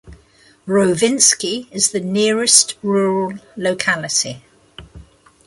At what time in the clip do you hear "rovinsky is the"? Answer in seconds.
0.67-1.99